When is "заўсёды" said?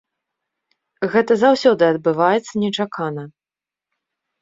1.43-1.83